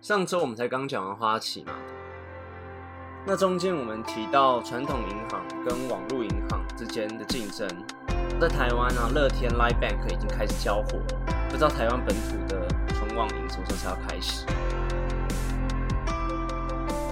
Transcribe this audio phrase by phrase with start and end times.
[0.00, 1.72] 上周我们才刚讲完花旗嘛，
[3.26, 7.68] 那中间我们提到传统银行跟网络银行之间的竞争，
[8.40, 11.00] 在台湾呢，乐天 Line Bank 已经开始交火，
[11.50, 12.64] 不知道台湾本土的
[12.94, 14.46] 纯网银什么时候才要开始？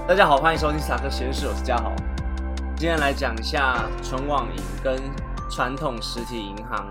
[0.07, 1.93] 大家好，欢迎收听萨克实验室，我是嘉豪，
[2.77, 5.03] 今天来讲一下纯网银跟
[5.51, 6.87] 传统实体银行。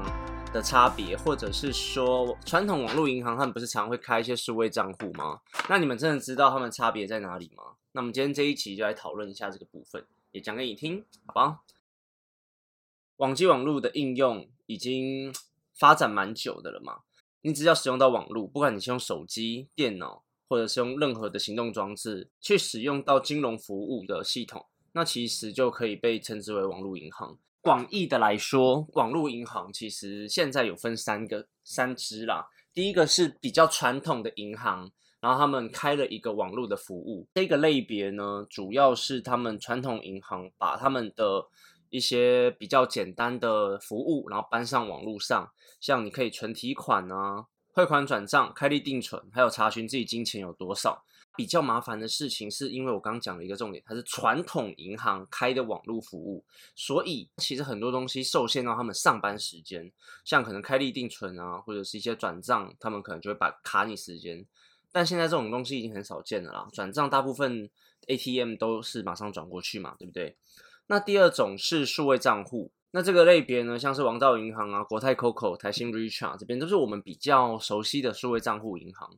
[0.56, 5.42] 的差别，或者是说传统网络银行他们不是常会开一些数位账户吗？
[5.68, 7.76] 那你们真的知道他们差别在哪里吗？
[7.91, 11.60] 那我们今天这一期就来讨论一下这个部分，也讲给你听，好吧？
[13.18, 15.36] 网际网络的应用已经
[15.73, 17.02] 发展蛮久的了嘛，
[17.41, 27.38] 你只要使用到网络，不管你是用手机、电脑，或者是用任何的行动装置去使用到金融服务的系统，那其实就可以被称之为网络银行。
[27.66, 32.48] 广义的来说，网络银行其实现在有分三个三支啦。
[32.76, 37.26] 第一个是比较传统的银行，然后他们开了一个网络的服务。
[37.34, 41.48] 这个类别呢，主要是他们传统银行把他们的
[41.90, 51.04] 一些比较简单的服务，然后搬上网络上，像你可以存提款啊、汇款转账、开立定存，还有查询自己金钱有多少。
[51.36, 56.44] 比较麻烦的事情，是因为我刚刚讲了一个重点，它是传统银行开的网络服务，
[56.76, 59.91] 所以其实很多东西受限到他们上班时间，
[60.24, 64.46] 像可能开立定存啊，或者是一些转账，他们可能就会把卡你时间。
[64.91, 67.69] 但现在这种东西已经很少见了啦，转账大部分
[68.08, 70.38] ATM 都是马上转过去嘛，对不对？
[70.88, 79.18] 那第二种是数位账户，那这个类别呢，像是王道银行啊、国泰 COCO、台新 Richard 这边都是我们比较熟悉的数位账户银行。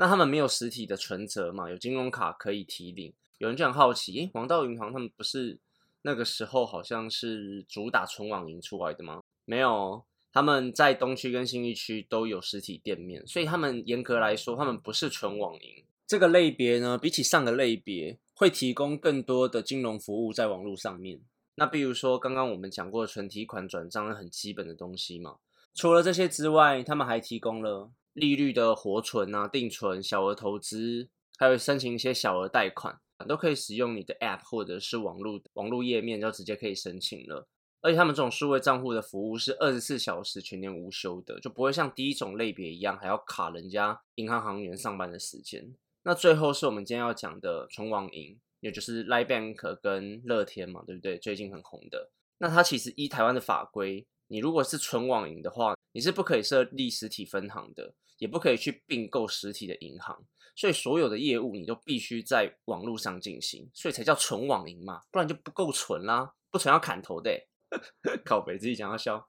[0.00, 1.68] 那他们没有实体的存折嘛？
[1.68, 3.12] 有金融卡可以提领。
[3.38, 5.58] 有人就很好奇，诶，王道银行他们不是
[6.02, 9.22] 那个时候好像是主打纯网银出来的吗？
[9.44, 15.84] 没有，他们在东区跟新一区都有实体店面，所以他们严格来说，他们不是纯网银。
[16.06, 21.20] 这个类别呢，比起上个类别，会提供更多的金融服务在网络上面。
[21.56, 25.38] 那比如说刚刚我们讲过存提款、转账很基本的东西嘛。
[25.74, 27.90] 除了这些之外，他们还提供了。
[28.18, 31.08] 利率的活存啊、定存、小额投资，
[31.38, 37.48] 还有申请一些小额贷款，都可以使用你的 App 或者是网络网络页面，就直接可以申请了。
[37.80, 45.74] 而且他们这种数位账户的服务是二十四小时全年无休的，就不会像第一种类别一样还要卡人家银行行员上班的时间。
[46.02, 51.16] 那最后是我们今天要讲的纯网银，也就是 Line Bank 跟乐天嘛，对不对？
[51.18, 52.10] 最近很红的。
[52.38, 57.94] 那它其实依台湾的法规，你如果是纯网银的话，你是不可以设立实体分行的。
[58.18, 60.24] 也不可以去并购实体的银行，
[60.56, 67.30] 所以所有的业务你都必须在网络上进行，所以才叫纯网银嘛，不然就不够纯啦，不纯要砍头的。
[68.26, 69.24] 靠北自己讲要笑。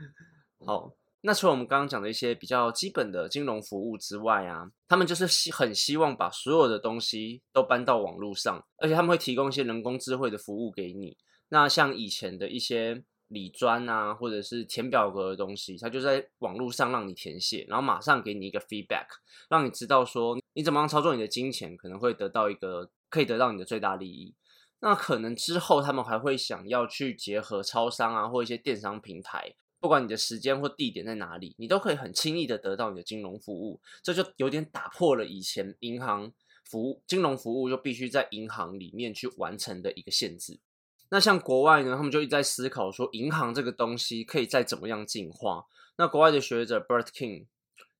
[0.66, 11.16] 好，那除了我们刚刚讲的一些比较基本的金融服务之外啊，他们就是希很希望把所有的东西都搬到网络上，而且他们会提供一些人工智慧的服务给你。
[11.48, 13.02] 那像以前的一些。
[13.28, 19.06] 理专啊，或者是填表格的东西，它就在网络上让你填写，然后马上给你一个 feedback，
[19.48, 24.34] 让你知道说你怎么样操作你的金钱，可能会得到一个可以得到你的最大利益。
[24.80, 33.80] 那可能之后他们还会想要去结合超商啊，或一些电商平台，不管你的时间或地点在哪里，你都可以很轻易的得到你的金融服务。
[34.02, 36.30] 这就有点打破了以前银行
[36.64, 40.60] 服务金融服务就必须在银行里面去完成的一个限制。
[41.08, 45.66] 那像国外呢，他们就一直在思考说，银行这个东西可以再怎么样进化。
[45.96, 47.46] 那国外的学者 Bert King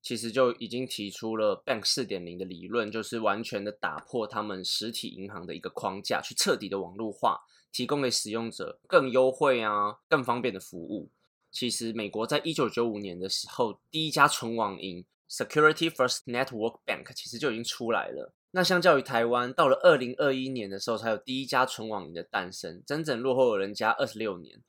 [0.03, 7.41] 其实就已经提出了 Bank 四点零的理论，就是完全的打破他们实体银行的一个框架，去彻底的网络化，
[7.73, 11.11] 提供给使用者更优惠啊、更方便的服务。
[11.51, 18.33] 其实美国在一九九五年的时候，第一家纯网银 Security First Network Bank 其实就已经出来了。
[18.57, 24.63] 那相较于台湾，到了二零二一年的时候，才有第一家纯网银的诞生，整整落后了人家二十六年。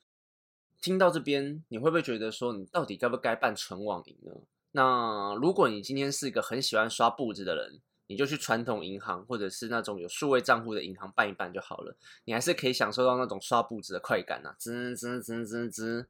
[0.82, 4.42] 听到这边，你会不会觉得说，你到底该不该办纯网银呢？
[4.74, 11.96] 那如果你今天是一个很喜欢刷步子的人，你就去传统银行或者是那种有数位账户的银行办一办就好了，
[12.26, 16.08] 你还是可以享受到那种刷步子的快感呐，滋滋滋滋滋。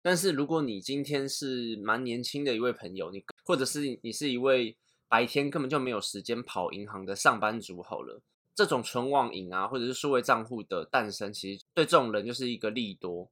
[0.00, 4.78] 但是如果你今天是蛮年轻的一位朋友，你或者是你是一位。
[5.08, 8.20] 白天根本就没有时间跑银行的上班族，好了，
[8.54, 13.30] 这种纯网银啊，或者是数位账户的诞生，其实对这种人就是一个利多。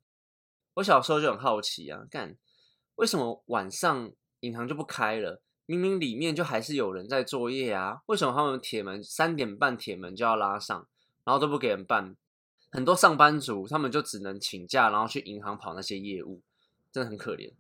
[0.75, 2.37] 我小时候就很好奇啊，干
[2.97, 5.43] 为什么晚上银行就不开了？
[5.67, 10.87] 明明里面就还是有人在作业啊，为什么他们铁门三点半铁门就要拉上，
[11.25, 12.15] 然后都不给人办？
[12.71, 16.43] 很多上班族他们就只能请假，然后去银行跑那些业务，
[16.93, 17.53] 真的很可怜。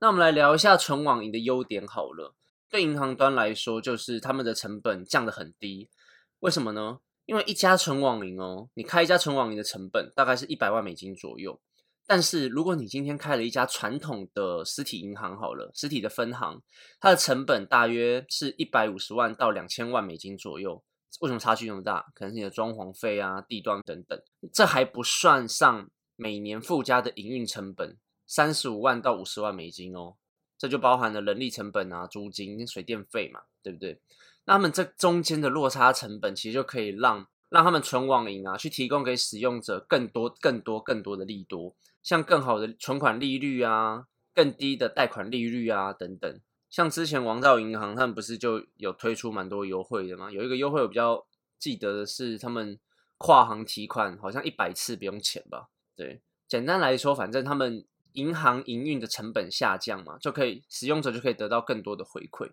[0.00, 2.34] 那我们来聊一下存网银的优点好了。
[2.72, 5.90] 对银行端来说，就是他们的成本降得很低。
[6.38, 7.00] 为什么呢？
[7.26, 11.60] 因为一家存网银哦，你开一家存网银的成本大概是一百万美金左右。
[12.06, 16.62] 但是如果你今天开了一家传统的实体银行，好了，实体的分行，
[16.98, 20.82] 它的成本大约是一百五十万到两千万美金左右。
[21.20, 22.06] 为什么差距那么大？
[22.14, 24.18] 可能是你的装潢费啊、地段等等。
[24.50, 30.16] 这还不算上每年附加的营运成本，三十五万到五十万美金哦。
[30.62, 34.00] 这就包含了人力成本啊、租金、水电费嘛，对不对？
[34.44, 41.74] 那么这中间的落差成本，其实就可以让让他们存网银啊，去提供给使用者更多、更多、更多的利多。
[42.00, 46.40] 像更好的存款利率啊，更低的贷款利率啊，等等。
[46.70, 50.30] 像之前王道银行他们不是就有推出蛮多优惠的吗？
[50.30, 51.26] 有一个优惠我比较
[51.58, 52.78] 记得的是，他们
[53.18, 55.70] 跨行提款好像一百次不用钱吧？
[55.96, 62.50] 对，简单来说，反正他们银行营运的成本下降嘛，就可以使用者就可以得到更多的回馈。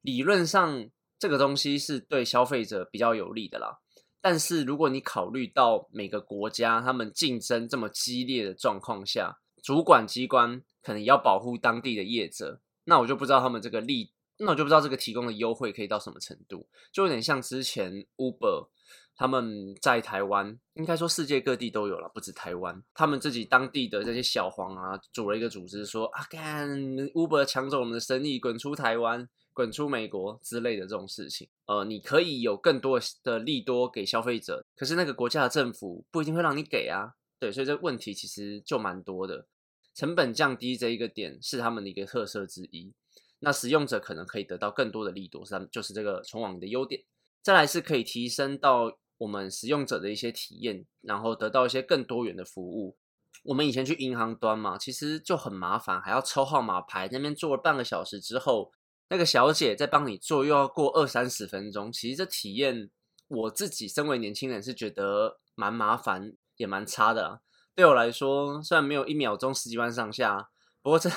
[0.00, 0.88] 理论上
[1.18, 3.78] 这个东西是对消费者比较有利的啦。
[4.20, 18.68] 但是如果你考虑到每个国家他们竞争这么激烈的状况下，主管机关可能要保护当地的业者，那我就不知道他们这个利，那我就不知道这个提供的优惠可以到什么程度，就有点像之前 Uber
[19.16, 26.70] 他们在台湾，应该说世界各地都有了，不止台湾，他们自己当地的这些小黄啊，组了一个组织说啊，干
[27.10, 29.28] Uber 抢走我们的生意，滚出台湾。
[29.54, 37.12] 滚出美国之类的这种事情，呃，你可以有更多的利多给消费者，可是那个国家的政府不一定会让你给啊。
[37.38, 39.46] 对，所以这问题其实就蛮多的。
[39.94, 42.94] 成本降低这一个点是他们的一个特色之一。
[43.40, 47.02] 那使用者可能可以得到更多的利多，是就是这个存网的优点。
[47.42, 52.96] 再来是可以提升到我们使用者的一些体验，然后得到一些更多元的服务。
[53.44, 58.72] 我们以前去银行端嘛，其实就很麻烦，还要抽号码牌，那边坐了半个小时之后。
[59.08, 61.92] 那个小姐在帮你做，又要过二三十分钟。
[61.92, 62.90] 其实这体验，
[63.28, 67.42] 我自己身为年轻人是觉得蛮麻烦，也蛮差的。
[67.74, 70.48] 对我来说，虽然没有一秒钟十几万上下，
[70.80, 71.10] 不过这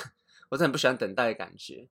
[0.49, 1.87] 我真的很不喜欢等待的感觉。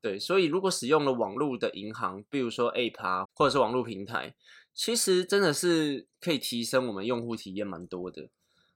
[0.00, 4.34] 对，所以如果使用了网络的银行，比如说 App，或者是网络平台，
[4.74, 8.28] 其实真的是可以提升我们用户体验蛮多的。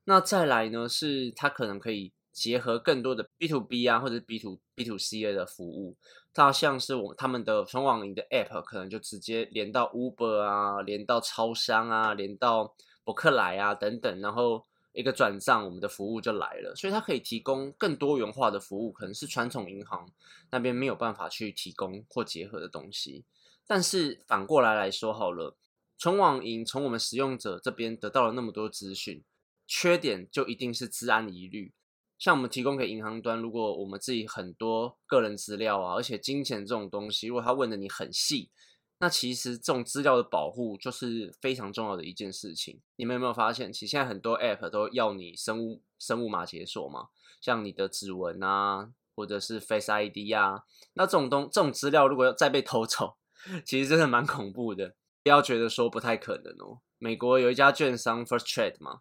[0.04, 2.12] 那再来呢，是它可能可以。
[2.30, 5.96] 结合更多的 B to B 啊，或者 B to B to C 的服务，
[6.32, 16.76] 它像是我他们的存网银的 App，可能就直接连到 Uber 啊，连到超商啊，连到伯克莱啊等等，然后一个转账，我们的服务就来了。
[16.76, 20.08] 所以它可以提供更多元化的服务，可能是传统银行
[20.52, 23.24] 那边没有办法去提供或结合的东西。
[23.66, 25.56] 但是反过来来说好了，
[25.98, 29.24] 存网银从我们使用者这边得到了那么多资讯，
[29.66, 31.74] 缺点就一定是治安疑虑。
[32.16, 38.50] 像我们提供给银行端，如果我们自己很多个人资料啊，而且金钱这种东西，如果他问的你很细，
[38.98, 42.80] 那其实这种资料的保护就是非常重要的一件事情。
[42.96, 47.08] 你们有没有发现，其实现在很多 App 都要你生物生物码解锁嘛？
[47.40, 53.16] 像你的指纹啊，或者是 Face ID 啊，那这种东这种资料如果要再被偷走，
[53.64, 54.96] 其实真的蛮恐怖的。
[55.22, 56.80] 不要觉得说不太可能哦。
[56.98, 59.00] 美国有一家券商 First Trade 嘛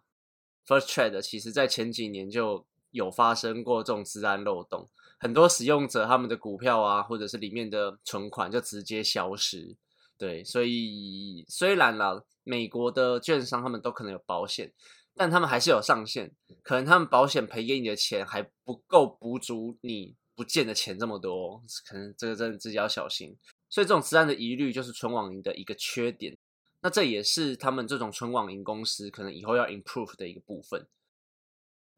[0.66, 2.66] ，First Trade 其实在前几年就。
[2.90, 4.88] 有发生过这种治安漏洞，
[5.18, 9.76] 很多使用者他们的股票啊，或者是里面的存款就直接消失。
[10.16, 14.72] 对，所以虽然啦，美国的券商他们都可能有保险，
[15.14, 23.36] 但他们还是有上限，可能他们保险赔给你的钱还不够补足你不见的钱这么多，可能这个真的自己要小心。
[23.70, 26.36] 所以这种治安的疑虑就是存网银的一个缺点，
[26.80, 30.86] 那这也是他们这种存网银公司可能以后要 improve 的一个部分。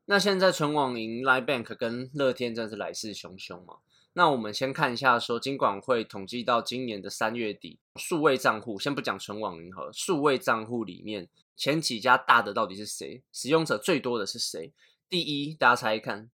[0.06, 3.78] 那现在存网银、Line Bank 跟乐天真是来势汹汹嘛？
[4.14, 13.22] 那我们先看一下，说金管会统计到今年的三月底，数位账户先不讲存网银和数位账户里面前几家大的到底是谁？
[13.32, 14.72] 使用者最多的是谁？
[15.08, 16.28] 第一，大家猜一看，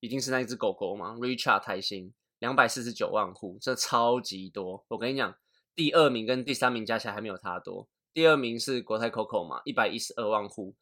[0.00, 4.84] 一定是那一只狗狗吗？Richard 台新两百四十九万户，这超级多。
[4.88, 5.36] 我跟你讲，
[5.76, 7.86] 第二名跟第三名加起来还没有它多。
[8.12, 10.74] 第二名是国泰 Coco 嘛，一百一十二万户。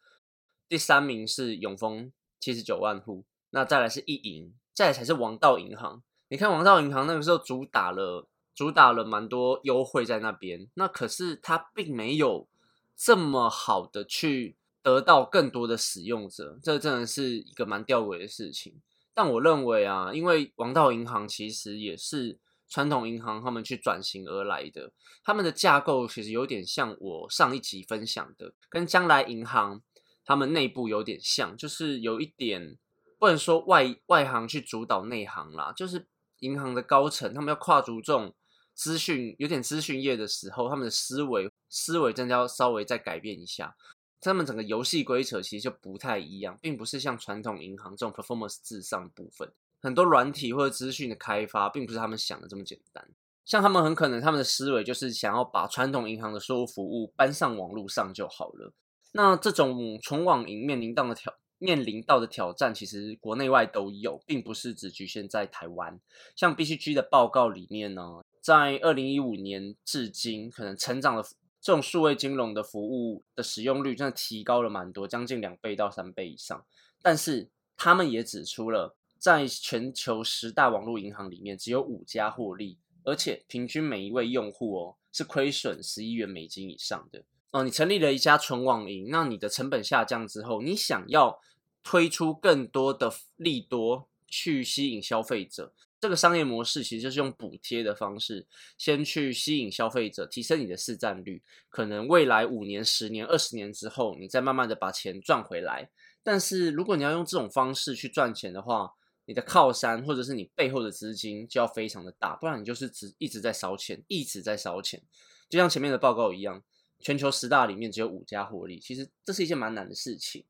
[0.69, 6.03] 第三名是永丰七十九万户，那再来是一银，再来才是王道银行。
[6.29, 12.49] 你看王道银行那个时候主打了，主打了蛮多优惠在那边，那可是它并没有
[12.97, 18.81] 这么好的去得到更多的使用者，这真的是一个蛮吊诡的事情。
[19.19, 24.93] 但我认为啊，因为王道银行其实也是传统银行他们去转型而来的，
[25.25, 29.83] 他们的架构其实有点像我上一集分享的，跟将来银行。
[30.25, 32.77] 他们内部有点像，就是有一点
[33.19, 36.07] 不能说外外行去主导内行啦，就是
[36.41, 38.33] 银行的高层，他们要跨足这种
[38.75, 43.75] 资讯有点资讯业的时候，他们的思维思维真的要稍微再改变一下。
[44.21, 49.53] 他们整个游戏规则其实就不太一样，并不是像传统银行这种 performance 至上部分。
[49.81, 53.09] 很多软体或者资讯的开发，并不是他们想的这么简单。
[53.45, 58.73] 像他们很可能他们的思维就是想要把传统银行的所有服务搬上网络上就好了。
[59.13, 65.99] 那这种从网银面临到的挑面临到的挑战，其实国内外都有，并不是只局限在台湾。
[66.37, 71.25] 像 BCG 的报告里面呢，在二零一五年至今，可能成长的
[71.61, 76.65] 这种数位金融的服务的使用率，真的提高了蛮多，将近两倍到三倍以上。
[77.03, 87.25] 但是他们也指出了，在全球十大网络银行里面，只有五家获利，而且平均每一位用户哦是亏损十一元美金以上的。
[87.51, 91.41] 哦，你成立了一家纯网银，那你的成本下降之后，你想要
[91.83, 105.91] 推出更多的利多去吸引消费者，这个商业模式其实就是用补贴的方式，先去吸引消费者，提升你的市占率，可能未来五年、十年、二十年之后，你再慢慢的把钱赚回来。
[106.23, 108.93] 但是如果你要用这种方式去赚钱的话，
[109.27, 115.03] 你的靠山或者是你背后的资金就要非常的大，不然你就是只一直在烧钱，一直在烧钱，
[115.49, 116.63] 就像前面的报告一样。
[117.01, 120.45] 全球十大里面只有五家获利，其实这是一件蛮难的事情。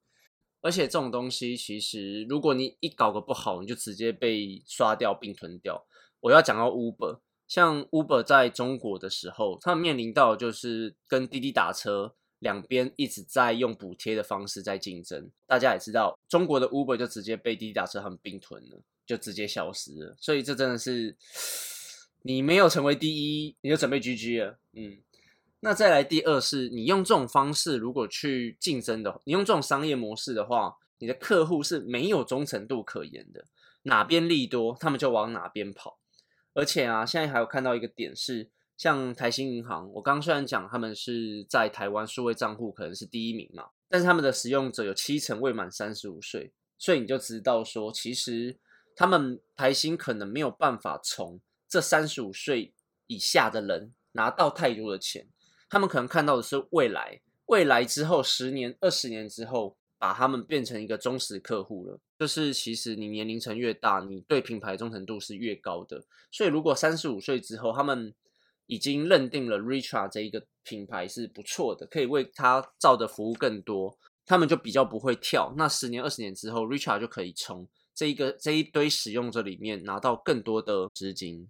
[0.60, 5.86] 而且这种东西，其实如果你一搞个不好，你就直接被刷掉并吞掉。
[6.20, 15.30] 我要讲到 Uber，像 Uber 在中国的时候，他们面临到就是跟滴滴打车两边一直在用补贴的方式在竞争。
[15.46, 20.16] 大家也知道，中国的 Uber 就直接被滴滴打车他们并吞了，就直接消失了。
[20.18, 21.16] 所以这真的是
[22.22, 24.58] 你没有成为第一，你就准备 GG 了。
[24.72, 24.98] 嗯。
[25.60, 33.44] 那再来第二是，你用这种方式如果去竞争的，你用这种商业模式的话，你的客户是没有忠诚度可言的，
[33.82, 35.98] 哪边利多，他们就往哪边跑。
[36.54, 48.56] 而且啊，现在还有看到一个点是，像台新银行，我刚虽然讲他们是在台湾数位账户可能是第一名嘛，但是他们的使用者有七成未满三十五岁，所以你就知道说，其实
[48.94, 52.72] 他们台新可能没有办法从这三十五岁
[53.08, 55.26] 以下的人拿到太多的钱。
[55.68, 62.00] 他们可能看到的是未来，未来之后十年、二十年之后，把他们变成一个忠实客户了。
[62.18, 66.02] 就是其实你年龄层越大，你对品牌忠诚度是越高的。
[66.30, 68.14] 所以如果三十五岁之后，他们
[68.66, 73.96] 已经认定了 Richard 这一个品牌是不错的，可以为他造的服务更多，
[74.26, 75.54] 他们就比较不会跳。
[75.56, 81.48] 那十年、二十年之后，Richard 就可以从这一个这一堆使用者里面拿到更多的资金。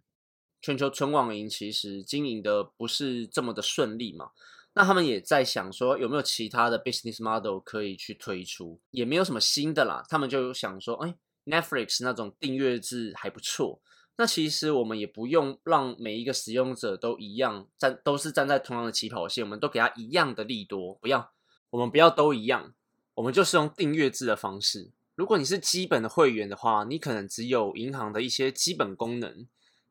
[0.68, 4.32] 全球纯网银其实经营的不是这么的顺利嘛，
[4.74, 10.04] 那他们也在想说有没有其他的 business model 可以去推出，也没有什么新的啦。
[10.10, 11.14] 他们就想说，哎
[11.46, 13.80] ，Netflix 那种订阅制还不错。
[14.18, 21.32] 那其实我们也不用让每一个使用者都一样站，都是站在同样的起跑线，我们都给他一样的利多，不要，
[21.70, 22.74] 我们不要都一样，
[23.14, 24.90] 我们就是用订阅制的方式。
[25.14, 29.48] 如果你是基本的会员的话，你可能只有银行的一些基本功能。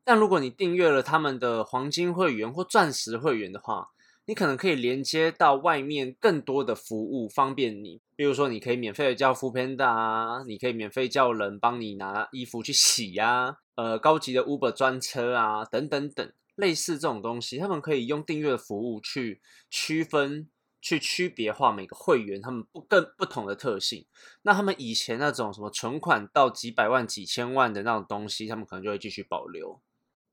[0.08, 3.90] 但如果你订阅了他们的黄金会员或钻石会员的话，
[4.24, 8.00] 你可能可以连接到外面更多的服务，方便你。
[8.16, 20.48] 比如说，你可以免费的叫 f o o Panda 啊，你可以免费叫人帮你拿衣服去洗呀，呃，高级的 Uber 专车啊，等等等，类似这种东西，他们可以用订阅服务去区分、
[20.80, 24.06] 去区别化每个会员他们不更不同的特性。
[24.40, 29.82] 那他们以前那种什么存款到几百万、几千万的那种东西，他们可能就会继续保留。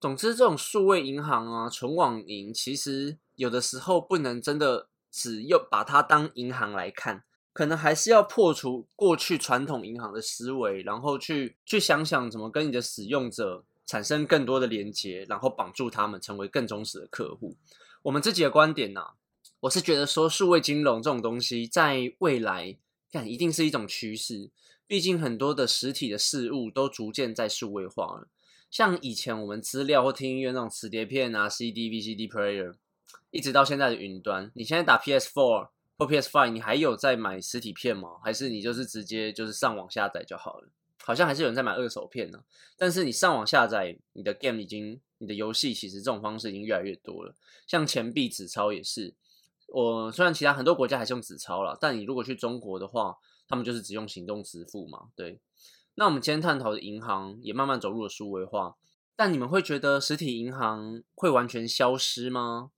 [0.06, 17.58] 总之，这种数位银行啊，纯网银，其实有的时候不能真的只用把它当银行来看，可能还是要破除过去传统银行的思维，然后去去想想怎么跟你的使用者产生更多的连接，然后绑住他们，成为更忠实的客户。
[18.04, 19.02] 我们自己的观点呢，
[19.62, 22.78] 我是觉得说，数位金融这种东西，在未来
[23.12, 24.52] 看一定是一种趋势，
[24.86, 28.28] 毕竟很多的实体的事物都逐渐在数位化了。
[28.76, 32.76] 像以前我们资料或听音乐那种磁碟片啊、CD、VCD player，
[33.32, 38.18] 一直到现在的云端，你现在打 PS4 或 PS5，你还有在买实体片吗？
[38.22, 40.68] 还是你就是直接就是上网下载就好了？
[41.02, 42.44] 好像还是有人在买二手片呢。
[42.76, 47.34] 但是你上网下载，你的 game 已经，你的游戏其实这种方式已经越来越多了。
[47.66, 49.16] 像钱币纸钞也是，
[49.70, 53.16] 我虽然其他很多国家还是用纸钞了，但你如果去中国的话，
[53.48, 55.40] 他们就是只用行动支付嘛，对。
[55.96, 58.76] 那我们今天探讨的银行也慢慢走入了数位化，
[59.16, 62.72] 但你们会觉得实体银行会完全消失吗？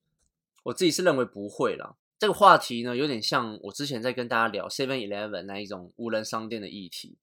[0.64, 1.96] 我自己是认为不会啦。
[2.20, 7.18] 这个话题呢，有点像我之前在跟大家聊 Seven Eleven 那一种无人商店的议题。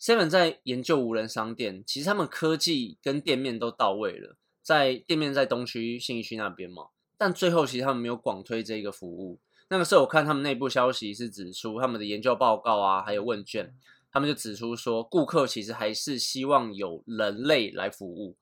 [0.00, 9.38] Seven 在研究无人商店，其实他们科技跟店面都到位了，在店面在东区信义区那边嘛，但最后其实他们没有广推这个服务。
[9.68, 13.74] 那个时候我看他们内部消息是指出他们的研究报告啊，还有问卷，
[14.16, 18.34] 他们就指出说，顾客其实还是希望有人类来服务。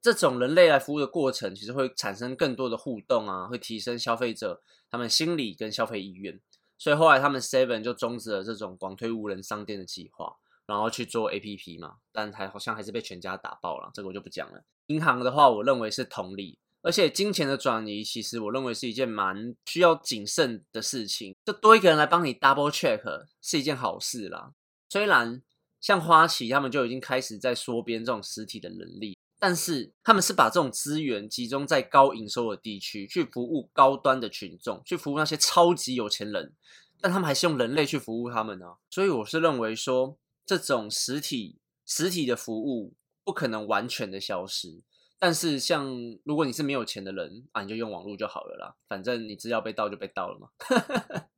[0.00, 6.40] 这种人类来服务的过程，其实会产生更多的互动啊，会提升消费者他们心理跟消费意愿。
[6.78, 14.64] 所以后来他们 Seven 就终止了这种广推无人商店的计划，然后去做 APP 嘛，但还好像还是被全家打爆了，这个我就不讲了。
[14.86, 16.58] 银行的话，我认为是同理。
[16.80, 21.36] 而且金钱的转移，其实我认为是一件蛮需要谨慎的事情。
[21.44, 24.54] 就多一个人来帮你 double check 是一件好事啦。
[24.92, 25.40] 虽然
[25.80, 36.52] 像花旗他们就已经开始在缩编这种实体的能力，但是他们是把这种资源集中在高营收的地区，去服务高端的群众，去服务那些超级有钱人。
[37.00, 38.66] 但他们还是用人类去服务他们呢。
[38.90, 41.56] 所以我是认为说，这种实体
[41.86, 42.92] 实体的服务
[43.24, 44.82] 不可能完全的消失。
[45.18, 45.90] 但是，像
[46.22, 48.76] 如果你是没有钱的人啊，你就用网络就好了啦。
[48.86, 50.50] 反正你资料被盗就被盗了嘛。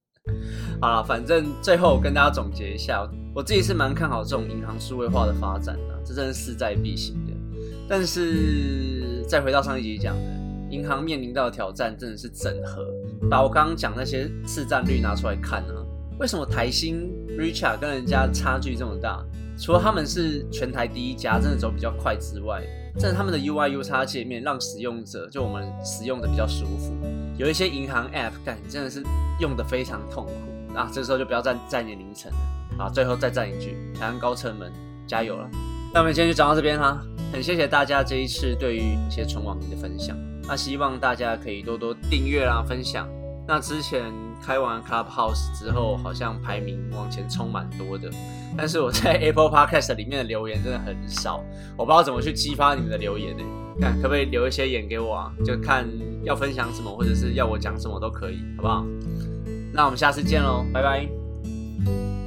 [0.84, 7.32] 好了，反正最后跟大家总结一下，我自己是蛮看好这种银行数位化的发展的，这真的是势在必行的。
[7.88, 10.22] 但是再回到上一集讲的，
[10.68, 12.86] 银行面临到的挑战真的是整合。
[13.30, 15.72] 把我刚刚讲那些市占率拿出来看呢，
[16.20, 19.24] 为什么台新 Richard 跟人家差距这么大？
[19.58, 22.62] 除了他们是全台第一家，真的走比较快之外，
[22.98, 26.92] 真的他们的 UI U 叉界面让使用者就我们使用的比较舒服。
[27.38, 29.02] 有一些银行 App 感真的是
[29.40, 30.32] 用的非常痛苦
[30.74, 32.90] 啊，这时候就不要再再年凌晨了啊。
[32.90, 34.72] 最后再赞一句，台湾高层们
[35.06, 35.48] 加油了。
[35.92, 37.00] 那我们今天就讲到这边哈，
[37.32, 40.16] 很谢谢大家这一次对于一些纯网银的分享，
[40.48, 43.08] 那希望大家可以多多订阅啦，分享。
[43.46, 44.12] 那之前
[44.42, 48.10] 开完 Clubhouse 之后，好像排名往前冲蛮多的，
[48.56, 51.44] 但是我在 Apple Podcast 里面的留言真的很少，
[51.76, 53.44] 我不知道怎么去激发你们的留言呢？
[53.80, 55.32] 看可不可以留一些言给我啊？
[55.44, 55.86] 就看
[56.22, 58.86] 要分享什么，或者是要我讲什么都可以，好不好？
[59.74, 62.23] 那我们下次见喽，拜拜。